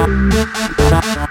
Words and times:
Thank 0.00 1.29